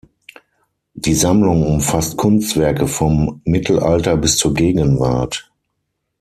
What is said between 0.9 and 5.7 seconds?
Die Sammlung umfasst Kunstwerke vom Mittelalter bis zur Gegenwart.